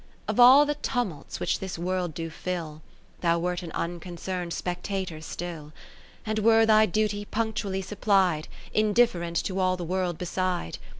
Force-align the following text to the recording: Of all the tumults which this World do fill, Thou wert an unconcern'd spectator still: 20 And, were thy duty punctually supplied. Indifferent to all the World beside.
Of 0.27 0.39
all 0.39 0.65
the 0.65 0.73
tumults 0.73 1.39
which 1.39 1.59
this 1.59 1.77
World 1.77 2.15
do 2.15 2.31
fill, 2.31 2.81
Thou 3.19 3.37
wert 3.37 3.61
an 3.61 3.71
unconcern'd 3.73 4.51
spectator 4.51 5.21
still: 5.21 5.73
20 6.23 6.23
And, 6.25 6.39
were 6.39 6.65
thy 6.65 6.87
duty 6.87 7.23
punctually 7.23 7.83
supplied. 7.83 8.47
Indifferent 8.73 9.35
to 9.45 9.59
all 9.59 9.77
the 9.77 9.83
World 9.85 10.17
beside. 10.17 10.79